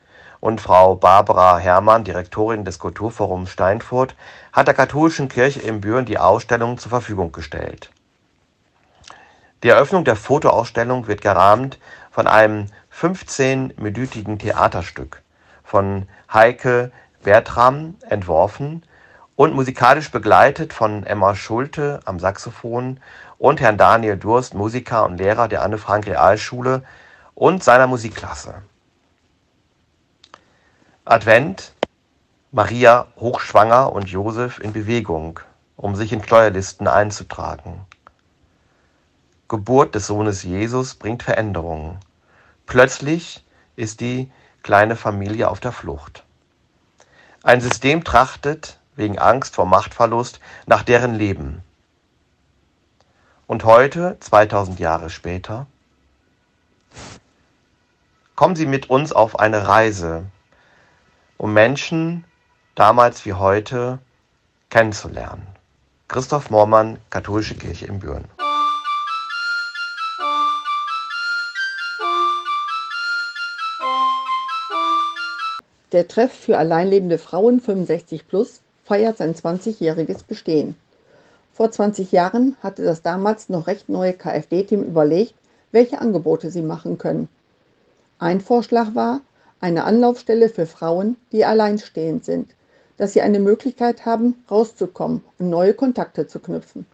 und 0.45 0.61
Frau 0.61 0.93
Barbara 0.93 1.57
Herrmann, 1.57 2.03
Direktorin 2.03 2.65
des 2.65 2.77
Kulturforums 2.77 3.49
Steinfurt, 3.49 4.15
hat 4.53 4.67
der 4.67 4.75
katholischen 4.75 5.27
Kirche 5.27 5.59
in 5.59 5.81
Büren 5.81 6.05
die 6.05 6.19
Ausstellung 6.19 6.77
zur 6.77 6.91
Verfügung 6.91 7.31
gestellt. 7.31 7.89
Die 9.63 9.69
Eröffnung 9.69 10.03
der 10.03 10.15
Fotoausstellung 10.15 11.07
wird 11.07 11.21
gerahmt 11.21 11.79
von 12.11 12.27
einem 12.27 12.67
15-minütigen 12.95 14.37
Theaterstück 14.37 15.23
von 15.63 16.07
Heike 16.31 16.91
Bertram 17.23 17.95
entworfen 18.07 18.83
und 19.35 19.55
musikalisch 19.55 20.11
begleitet 20.11 20.73
von 20.73 21.07
Emma 21.07 21.33
Schulte 21.33 22.01
am 22.05 22.19
Saxophon 22.19 22.99
und 23.39 23.61
Herrn 23.61 23.79
Daniel 23.79 24.15
Durst, 24.15 24.53
Musiker 24.53 25.05
und 25.05 25.17
Lehrer 25.17 25.47
der 25.47 25.63
Anne-Frank 25.63 26.05
Realschule 26.05 26.83
und 27.33 27.63
seiner 27.63 27.87
Musikklasse. 27.87 28.61
Advent, 31.07 31.71
Maria 32.51 33.05
hochschwanger 33.17 33.93
und 33.93 34.09
Josef 34.09 34.57
in 34.57 34.73
Bewegung, 34.73 35.39
um 35.77 35.95
sich 35.95 36.11
in 36.11 36.23
Steuerlisten 36.23 36.87
einzutragen. 36.87 37.85
Geburt 39.47 39.93
des 39.93 40.07
Sohnes 40.07 40.41
Jesus 40.41 40.95
bringt 40.95 41.21
Veränderungen. 41.21 41.99
Plötzlich 42.65 43.45
ist 43.75 43.99
die 43.99 44.31
kleine 44.63 44.95
Familie 44.95 45.47
auf 45.49 45.59
der 45.59 45.71
Flucht. 45.71 46.23
Ein 47.43 47.61
System 47.61 48.03
trachtet, 48.03 48.79
wegen 48.95 49.19
Angst 49.19 49.53
vor 49.53 49.67
Machtverlust, 49.67 50.39
nach 50.65 50.81
deren 50.81 51.13
Leben. 51.13 51.61
Und 53.45 53.63
heute, 53.63 54.17
2000 54.21 54.79
Jahre 54.79 55.11
später, 55.11 55.67
kommen 58.35 58.55
Sie 58.55 58.65
mit 58.65 58.89
uns 58.89 59.13
auf 59.13 59.37
eine 59.37 59.67
Reise, 59.67 60.25
um 61.37 61.53
Menschen, 61.53 62.23
damals 62.75 63.25
wie 63.25 63.33
heute, 63.33 63.99
kennenzulernen. 64.69 65.45
Christoph 66.07 66.49
Mormann, 66.49 66.99
Katholische 67.09 67.55
Kirche 67.55 67.87
in 67.87 67.99
Büren. 67.99 68.25
Der 75.91 76.07
Treff 76.07 76.33
für 76.33 76.57
alleinlebende 76.57 77.17
Frauen 77.17 77.61
65 77.61 78.27
plus 78.27 78.61
feiert 78.83 79.17
sein 79.17 79.33
20-jähriges 79.33 80.25
Bestehen. 80.27 80.75
Vor 81.53 81.71
20 81.71 82.11
Jahren 82.11 82.57
hatte 82.61 82.83
das 82.83 83.01
damals 83.01 83.49
noch 83.49 83.67
recht 83.67 83.87
neue 83.87 84.13
KfD-Team 84.13 84.83
überlegt, 84.83 85.33
welche 85.71 85.99
Angebote 85.99 86.51
sie 86.51 86.61
machen 86.61 86.97
können. 86.97 87.29
Ein 88.19 88.41
Vorschlag 88.41 88.93
war 88.93 89.21
eine 89.59 89.83
Anlaufstelle 89.83 90.49
für 90.49 90.65
Frauen, 90.65 91.17
die 91.31 91.45
alleinstehend 91.45 92.25
sind, 92.25 92.55
dass 92.97 93.13
sie 93.13 93.21
eine 93.21 93.39
Möglichkeit 93.39 94.05
haben, 94.05 94.43
rauszukommen 94.49 95.23
und 95.39 95.49
neue 95.49 95.73
Kontakte 95.73 96.27
zu 96.27 96.39
knüpfen. 96.39 96.85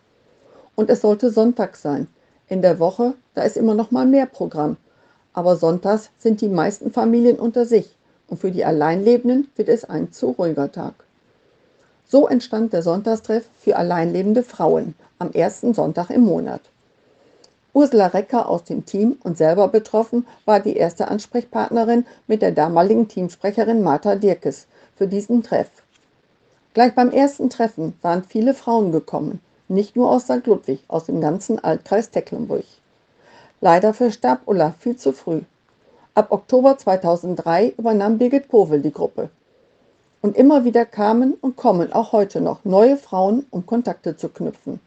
Und 0.76 0.90
es 0.90 1.02
sollte 1.02 1.32
Sonntag 1.32 1.76
sein. 1.76 2.08
In 2.48 2.62
der 2.62 2.80
Woche, 2.80 3.14
da 3.34 3.44
ist 3.44 3.58
immer 3.58 3.74
noch 3.74 3.92
mal 3.92 4.06
mehr 4.06 4.26
Programm. 4.26 4.78
Aber 5.34 5.56
sonntags 5.56 6.10
sind 6.20 6.42
die 6.42 6.50
meisten 6.50 6.92
Familien 6.92 7.40
unter 7.40 7.66
sich 7.66 7.96
und 8.28 8.40
für 8.40 8.52
die 8.52 8.66
Alleinlebenden 8.66 9.50
wird 9.56 9.70
es 9.70 9.86
ein 9.86 10.12
zu 10.12 10.32
ruhiger 10.32 10.72
Tag. 10.72 10.94
So 12.08 12.28
entstand 12.28 12.74
der 12.74 12.84
Sonntagstreff 12.84 13.48
für 13.58 13.78
alleinlebende 13.78 14.44
Frauen 14.44 14.96
am 15.20 15.32
ersten 15.32 15.74
Sonntag 15.74 16.10
im 16.10 16.22
Monat. 16.22 16.62
Ursula 17.74 18.08
Recker 18.08 18.50
aus 18.50 18.66
dem 18.66 18.86
Team 18.86 19.18
und 19.24 19.38
selber 19.38 19.70
betroffen 19.70 20.28
war 20.46 20.60
die 20.60 20.76
erste 20.76 21.08
Ansprechpartnerin 21.08 22.06
mit 22.28 22.42
der 22.42 22.52
damaligen 22.52 23.08
Teamsprecherin 23.08 23.82
Martha 23.82 24.16
Dirkes 24.16 24.68
für 24.98 25.08
diesen 25.08 25.42
Treff. 25.42 25.70
Gleich 26.74 26.94
beim 26.94 27.12
ersten 27.12 27.50
Treffen 27.50 27.94
waren 28.02 28.24
viele 28.24 28.54
Frauen 28.54 28.92
gekommen, 28.92 29.40
nicht 29.70 29.96
nur 29.96 30.10
aus 30.12 30.24
St. 30.24 30.46
Ludwig, 30.48 30.84
aus 30.90 31.06
dem 31.06 31.22
ganzen 31.22 31.64
Altkreis 31.64 32.10
Tecklenburg. 32.12 32.66
Leider 33.62 33.94
verstarb 33.94 34.42
Ulla 34.46 34.76
viel 34.80 34.98
zu 34.98 35.14
früh. 35.14 35.42
Ab 36.14 36.32
Oktober 36.32 36.78
2003 36.78 37.76
übernahm 37.78 38.18
Birgit 38.18 38.50
Powell 38.50 38.82
die 38.82 38.92
Gruppe. 38.92 39.30
Und 40.22 40.36
immer 40.36 40.66
wieder 40.66 40.86
kamen 40.86 41.36
und 41.40 41.56
kommen 41.56 41.94
auch 41.94 42.12
heute 42.12 42.42
noch 42.42 42.66
neue 42.66 42.98
Frauen, 42.98 43.46
um 43.50 43.66
Kontakte 43.66 44.18
zu 44.18 44.28
knüpfen. 44.28 44.82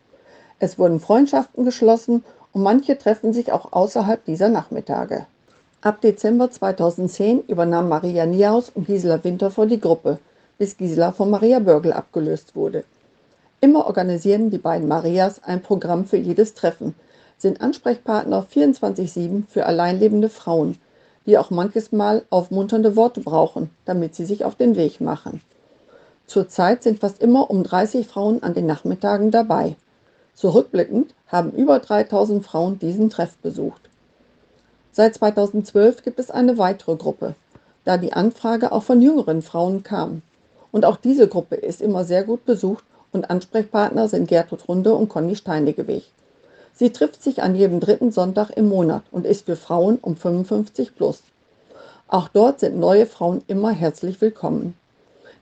Es 0.58 0.78
wurden 0.78 1.00
Freundschaften 1.00 1.64
geschlossen 1.64 2.24
und 2.54 2.62
manche 2.62 2.96
treffen 2.96 3.34
sich 3.34 3.52
auch 3.52 3.72
außerhalb 3.72 4.24
dieser 4.24 4.48
Nachmittage. 4.48 5.26
Ab 5.82 6.00
Dezember 6.00 6.50
2010 6.50 7.42
übernahm 7.48 7.90
Maria 7.90 8.24
Niehaus 8.24 8.70
und 8.70 8.86
Gisela 8.86 9.22
Winterfor 9.22 9.66
die 9.66 9.80
Gruppe, 9.80 10.18
bis 10.56 10.78
Gisela 10.78 11.12
von 11.12 11.28
Maria 11.28 11.58
Börgel 11.58 11.92
abgelöst 11.92 12.56
wurde. 12.56 12.84
Immer 13.60 13.86
organisieren 13.86 14.50
die 14.50 14.58
beiden 14.58 14.88
Marias 14.88 15.42
ein 15.42 15.62
Programm 15.62 16.06
für 16.06 16.16
jedes 16.16 16.54
Treffen, 16.54 16.94
sind 17.36 17.60
Ansprechpartner 17.60 18.46
24-7 18.50 19.42
für 19.48 19.66
alleinlebende 19.66 20.28
Frauen, 20.28 20.78
die 21.26 21.36
auch 21.36 21.50
manches 21.50 21.92
Mal 21.92 22.22
aufmunternde 22.30 22.94
Worte 22.96 23.20
brauchen, 23.20 23.70
damit 23.84 24.14
sie 24.14 24.24
sich 24.24 24.44
auf 24.44 24.54
den 24.54 24.76
Weg 24.76 25.00
machen. 25.00 25.40
Zurzeit 26.26 26.82
sind 26.82 27.00
fast 27.00 27.20
immer 27.20 27.50
um 27.50 27.64
30 27.64 28.06
Frauen 28.06 28.42
an 28.42 28.54
den 28.54 28.66
Nachmittagen 28.66 29.30
dabei. 29.30 29.76
Zurückblickend 30.34 31.14
haben 31.28 31.52
über 31.52 31.78
3000 31.78 32.44
Frauen 32.44 32.78
diesen 32.78 33.08
Treff 33.10 33.36
besucht. 33.36 33.82
Seit 34.92 35.14
2012 35.14 36.02
gibt 36.02 36.18
es 36.18 36.30
eine 36.30 36.58
weitere 36.58 36.96
Gruppe, 36.96 37.34
da 37.84 37.96
die 37.96 38.12
Anfrage 38.12 38.72
auch 38.72 38.82
von 38.82 39.00
jüngeren 39.00 39.42
Frauen 39.42 39.82
kam. 39.82 40.22
Und 40.72 40.84
auch 40.84 40.96
diese 40.96 41.28
Gruppe 41.28 41.56
ist 41.56 41.80
immer 41.80 42.04
sehr 42.04 42.24
gut 42.24 42.44
besucht 42.44 42.84
und 43.12 43.30
Ansprechpartner 43.30 44.08
sind 44.08 44.28
Gertrud 44.28 44.68
Runde 44.68 44.94
und 44.94 45.08
Conny 45.08 45.36
Steinigeweg. 45.36 46.04
Sie 46.74 46.90
trifft 46.90 47.22
sich 47.22 47.42
an 47.42 47.54
jedem 47.54 47.78
dritten 47.78 48.10
Sonntag 48.10 48.50
im 48.50 48.68
Monat 48.68 49.04
und 49.12 49.26
ist 49.26 49.46
für 49.46 49.54
Frauen 49.54 49.98
um 49.98 50.16
55 50.16 50.96
plus. 50.96 51.22
Auch 52.08 52.28
dort 52.28 52.58
sind 52.58 52.78
neue 52.78 53.06
Frauen 53.06 53.42
immer 53.46 53.70
herzlich 53.70 54.20
willkommen. 54.20 54.76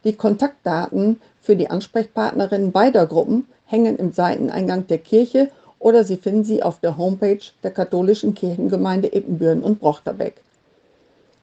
Die 0.05 0.15
Kontaktdaten 0.15 1.21
für 1.41 1.57
die 1.57 1.71
Ansprechpartnerinnen 1.71 2.73
beider 2.73 3.07
Gruppen 3.07 3.49
hängen 3.73 3.97
im 3.97 4.13
Seiteneingang 4.13 4.87
der 4.87 4.99
Kirche 4.99 5.51
oder 5.79 6.05
Sie 6.05 6.19
finden 6.19 6.45
sie 6.45 6.63
auf 6.63 6.79
der 6.79 6.99
Homepage 6.99 7.41
der 7.63 7.73
katholischen 7.73 8.35
Kirchengemeinde 8.35 9.09
Ippenbüren 9.09 9.63
und 9.63 9.81
Brochterbeck. 9.81 10.43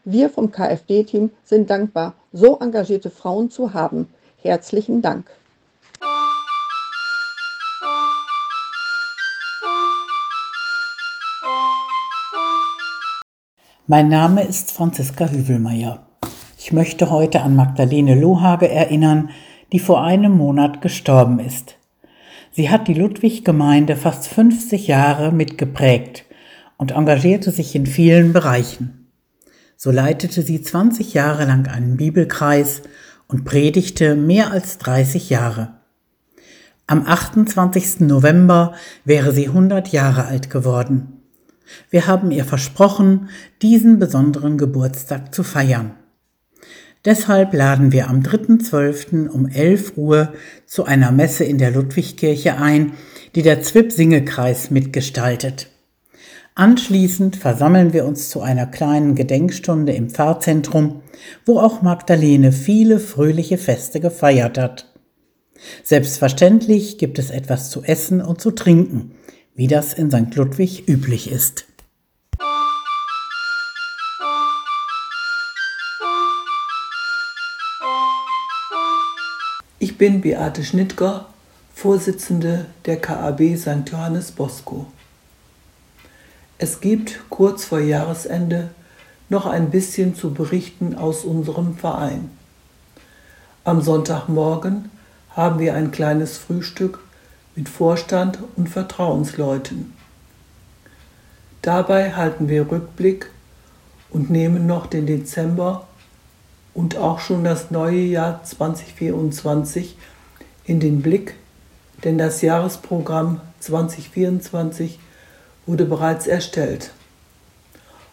Wir 0.05 0.29
vom 0.29 0.51
KfD-Team 0.51 1.31
sind 1.43 1.69
dankbar, 1.69 2.13
so 2.31 2.57
engagierte 2.59 3.09
Frauen 3.09 3.49
zu 3.49 3.73
haben. 3.73 4.07
Herzlichen 4.41 5.01
Dank. 5.01 5.25
Mein 13.87 14.07
Name 14.07 14.43
ist 14.43 14.71
Franziska 14.71 15.27
Hüvelmeier. 15.29 16.05
Ich 16.59 16.71
möchte 16.71 17.09
heute 17.09 17.41
an 17.41 17.55
Magdalene 17.55 18.13
Lohage 18.13 18.69
erinnern, 18.69 19.31
die 19.71 19.79
vor 19.79 20.03
einem 20.03 20.37
Monat 20.37 20.81
gestorben 20.81 21.39
ist. 21.39 21.78
Sie 22.51 22.69
hat 22.69 22.87
die 22.87 22.93
Ludwig-Gemeinde 22.93 23.95
fast 23.95 24.27
50 24.27 24.87
Jahre 24.87 25.31
mitgeprägt 25.31 26.25
und 26.77 26.91
engagierte 26.91 27.51
sich 27.51 27.75
in 27.75 27.85
vielen 27.85 28.33
Bereichen. 28.33 29.11
So 29.77 29.91
leitete 29.91 30.41
sie 30.41 30.61
20 30.61 31.13
Jahre 31.13 31.45
lang 31.45 31.67
einen 31.67 31.95
Bibelkreis 31.95 32.81
und 33.27 33.45
predigte 33.45 34.15
mehr 34.15 34.51
als 34.51 34.77
30 34.79 35.29
Jahre. 35.29 35.75
Am 36.87 37.05
28. 37.05 37.99
November 37.99 38.73
wäre 39.05 39.31
sie 39.31 39.47
100 39.47 39.89
Jahre 39.89 40.25
alt 40.25 40.49
geworden. 40.49 41.21
Wir 41.91 42.07
haben 42.07 42.31
ihr 42.31 42.45
versprochen, 42.45 43.29
diesen 43.61 43.99
besonderen 43.99 44.57
Geburtstag 44.57 45.35
zu 45.35 45.43
feiern. 45.43 45.91
Deshalb 47.05 47.53
laden 47.53 47.93
wir 47.93 48.09
am 48.09 48.21
3.12. 48.21 49.29
um 49.29 49.47
11 49.47 49.93
Uhr 49.95 50.33
zu 50.65 50.83
einer 50.83 51.11
Messe 51.11 51.45
in 51.45 51.57
der 51.57 51.71
Ludwigkirche 51.71 52.57
ein, 52.57 52.93
die 53.35 53.41
der 53.41 53.61
Zwip-Singekreis 53.61 54.69
mitgestaltet. 54.69 55.69
Anschließend 56.55 57.37
versammeln 57.37 57.93
wir 57.93 58.03
uns 58.03 58.29
zu 58.29 58.41
einer 58.41 58.65
kleinen 58.65 59.15
Gedenkstunde 59.15 59.93
im 59.93 60.09
Pfarrzentrum, 60.09 61.01
wo 61.45 61.57
auch 61.59 61.81
Magdalene 61.81 62.51
viele 62.51 62.99
fröhliche 62.99 63.57
Feste 63.57 64.01
gefeiert 64.01 64.57
hat. 64.57 64.91
Selbstverständlich 65.83 66.97
gibt 66.97 67.17
es 67.17 67.29
etwas 67.29 67.69
zu 67.69 67.81
essen 67.83 68.21
und 68.21 68.41
zu 68.41 68.51
trinken, 68.51 69.11
wie 69.55 69.67
das 69.67 69.93
in 69.93 70.11
St. 70.11 70.35
Ludwig 70.35 70.89
üblich 70.89 71.31
ist. 71.31 71.68
Bin 79.99 80.21
Beate 80.21 80.63
Schnittger, 80.63 81.25
Vorsitzende 81.75 82.67
der 82.85 83.01
KAB 83.01 83.57
St. 83.57 83.91
Johannes 83.91 84.31
Bosco. 84.31 84.85
Es 86.57 86.79
gibt 86.79 87.19
kurz 87.29 87.65
vor 87.65 87.81
Jahresende 87.81 88.69
noch 89.27 89.45
ein 89.45 89.71
bisschen 89.71 90.15
zu 90.15 90.33
berichten 90.33 90.95
aus 90.95 91.25
unserem 91.25 91.75
Verein. 91.75 92.31
Am 93.65 93.81
Sonntagmorgen 93.81 94.89
haben 95.31 95.59
wir 95.59 95.73
ein 95.75 95.91
kleines 95.91 96.37
Frühstück 96.37 96.99
mit 97.57 97.67
Vorstand 97.67 98.39
und 98.55 98.69
Vertrauensleuten. 98.69 99.93
Dabei 101.61 102.13
halten 102.13 102.47
wir 102.47 102.71
Rückblick 102.71 103.29
und 104.11 104.29
nehmen 104.29 104.65
noch 104.65 104.87
den 104.87 105.07
Dezember 105.07 105.88
und 106.73 106.97
auch 106.97 107.19
schon 107.19 107.43
das 107.43 107.71
neue 107.71 108.01
Jahr 108.01 108.43
2024 108.43 109.97
in 110.65 110.79
den 110.79 111.01
Blick, 111.01 111.35
denn 112.03 112.17
das 112.17 112.41
Jahresprogramm 112.41 113.41
2024 113.59 114.99
wurde 115.65 115.85
bereits 115.85 116.27
erstellt. 116.27 116.91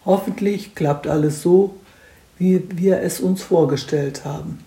Hoffentlich 0.05 0.75
klappt 0.75 1.07
alles 1.07 1.43
so, 1.43 1.77
wie 2.39 2.65
wir 2.71 3.01
es 3.01 3.21
uns 3.21 3.43
vorgestellt 3.43 4.25
haben. 4.25 4.61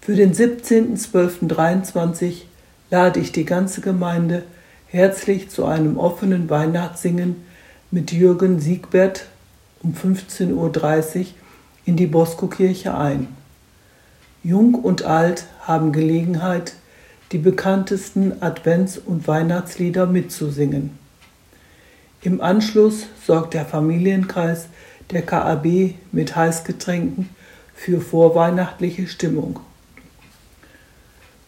Für 0.00 0.14
den 0.14 0.34
17.12.23 0.34 2.42
lade 2.90 3.20
ich 3.20 3.32
die 3.32 3.44
ganze 3.44 3.80
Gemeinde 3.80 4.42
herzlich 4.88 5.48
zu 5.48 5.64
einem 5.64 5.96
offenen 5.96 6.50
Weihnachtssingen 6.50 7.36
mit 7.90 8.12
Jürgen 8.12 8.60
Siegbert 8.60 9.26
um 9.82 9.94
15.30 9.94 10.54
Uhr 10.54 10.70
in 11.84 11.96
die 11.96 12.06
Bosco-Kirche 12.06 12.96
ein. 12.96 13.28
Jung 14.44 14.74
und 14.74 15.04
alt 15.04 15.46
haben 15.60 15.92
Gelegenheit, 15.92 16.74
die 17.32 17.38
bekanntesten 17.38 18.40
Advents- 18.40 18.98
und 18.98 19.26
Weihnachtslieder 19.26 20.06
mitzusingen. 20.06 20.98
Im 22.22 22.40
Anschluss 22.40 23.06
sorgt 23.26 23.54
der 23.54 23.64
Familienkreis 23.64 24.68
der 25.10 25.22
KAB 25.22 25.94
mit 26.12 26.36
Heißgetränken 26.36 27.28
für 27.74 28.00
vorweihnachtliche 28.00 29.06
Stimmung. 29.06 29.60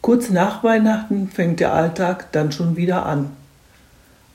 Kurz 0.00 0.30
nach 0.30 0.62
Weihnachten 0.64 1.28
fängt 1.28 1.60
der 1.60 1.72
Alltag 1.72 2.32
dann 2.32 2.52
schon 2.52 2.76
wieder 2.76 3.06
an. 3.06 3.30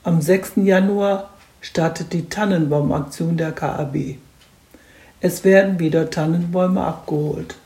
Am 0.02 0.20
6. 0.20 0.52
Januar 0.56 1.30
startet 1.60 2.12
die 2.12 2.28
Tannenbaumaktion 2.28 3.36
der 3.36 3.52
KAB. 3.52 4.16
Es 5.20 5.44
werden 5.44 5.78
wieder 5.78 6.08
Tannenbäume 6.08 6.82
abgeholt. 6.82 7.56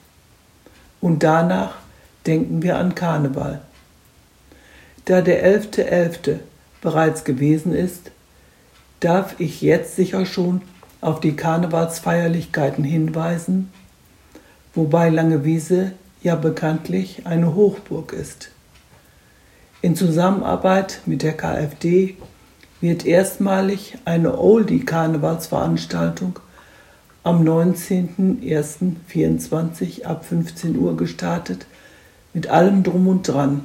Und 1.00 1.22
danach 1.22 1.76
denken 2.26 2.62
wir 2.62 2.78
an 2.78 2.94
Karneval. 2.94 3.60
Da 5.04 5.20
der 5.20 5.46
11.11. 5.46 5.84
.11. 5.84 6.38
bereits 6.80 7.24
gewesen 7.24 7.74
ist, 7.74 8.10
darf 9.00 9.38
ich 9.38 9.60
jetzt 9.60 9.96
sicher 9.96 10.26
schon 10.26 10.62
auf 11.00 11.20
die 11.20 11.36
Karnevalsfeierlichkeiten 11.36 12.82
hinweisen, 12.82 13.70
wobei 14.74 15.10
Langewiese 15.10 15.92
ja 16.22 16.34
bekanntlich 16.34 17.26
eine 17.26 17.54
Hochburg 17.54 18.14
ist. 18.14 18.48
In 19.82 19.94
Zusammenarbeit 19.94 21.02
mit 21.04 21.22
der 21.22 21.36
KfD 21.36 22.16
wird 22.80 23.04
erstmalig 23.04 23.98
eine 24.06 24.38
Oldie-Karnevalsveranstaltung 24.38 26.40
am 27.24 27.42
19.01.24 27.42 30.04
ab 30.04 30.24
15 30.24 30.78
Uhr 30.78 30.96
gestartet, 30.96 31.66
mit 32.34 32.46
allem 32.48 32.82
drum 32.82 33.08
und 33.08 33.26
dran. 33.26 33.64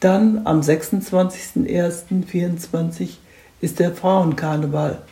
Dann 0.00 0.46
am 0.46 0.60
26.01.24 0.60 3.16
ist 3.60 3.80
der 3.80 3.92
Frauenkarneval 3.92 5.02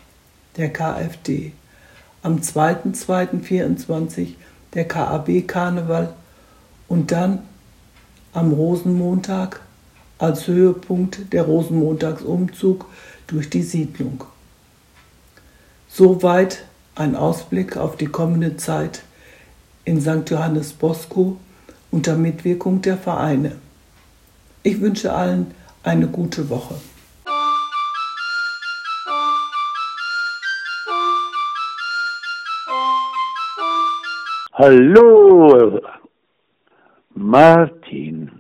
der 0.57 0.73
KfD. 0.73 1.51
Am 2.23 2.39
2.2.24 2.39 4.35
der 4.75 4.87
KAB-Karneval 4.87 6.15
und 6.87 7.11
dann 7.11 7.41
am 8.33 8.53
Rosenmontag 8.53 9.63
als 10.19 10.47
Höhepunkt 10.47 11.33
der 11.33 11.43
Rosenmontagsumzug 11.43 12.87
durch 13.27 13.51
die 13.51 13.63
Siedlung. 13.63 14.23
Soweit 15.89 16.65
ein 16.95 17.17
Ausblick 17.17 17.77
auf 17.77 17.97
die 17.97 18.07
kommende 18.07 18.57
Zeit 18.57 19.03
in 19.85 20.01
St. 20.01 20.29
Johannes 20.29 20.73
Bosco 20.73 21.39
unter 21.91 22.17
Mitwirkung 22.17 22.83
der 22.83 22.97
Vereine. 22.97 23.53
Ich 24.63 24.81
wünsche 24.81 25.13
allen 25.13 25.55
eine 25.83 26.09
gute 26.09 26.51
Woche. 26.51 26.75
Hallo, 34.53 35.81
Martin. 37.15 38.31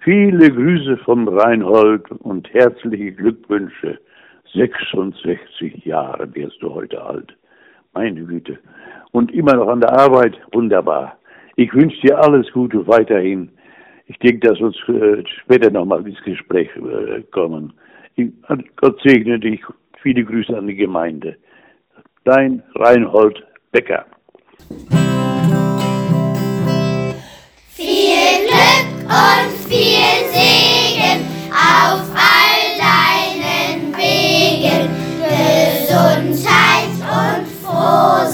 Viele 0.00 0.52
Grüße 0.52 0.98
vom 0.98 1.28
Reinhold 1.28 2.10
und 2.10 2.52
herzliche 2.52 3.12
Glückwünsche. 3.12 4.00
66 4.54 5.84
Jahre 5.84 6.32
wirst 6.34 6.62
du 6.62 6.72
heute 6.72 7.02
alt. 7.02 7.36
Meine 7.92 8.24
Güte. 8.24 8.58
Und 9.12 9.32
immer 9.32 9.54
noch 9.54 9.68
an 9.68 9.80
der 9.80 9.92
Arbeit. 9.92 10.36
Wunderbar. 10.52 11.18
Ich 11.56 11.72
wünsche 11.72 12.00
dir 12.00 12.18
alles 12.18 12.50
Gute 12.52 12.86
weiterhin. 12.86 13.50
Ich 14.06 14.18
denke, 14.18 14.48
dass 14.48 14.60
uns 14.60 14.76
äh, 14.88 15.22
später 15.42 15.70
nochmal 15.70 16.06
ins 16.06 16.20
Gespräch 16.22 16.68
äh, 16.76 17.22
kommen. 17.30 17.72
Gott 18.76 19.00
segne 19.02 19.38
dich. 19.38 19.60
Viele 20.02 20.24
Grüße 20.24 20.56
an 20.56 20.66
die 20.66 20.74
Gemeinde. 20.74 21.36
Dein 22.24 22.62
Reinhold 22.74 23.42
Becker. 23.72 24.04
Viel 27.68 28.46
Glück 28.46 28.88
und 29.04 29.50
viel 29.68 30.14
Segen 30.32 31.24
auf 31.50 32.03
und 37.94 38.33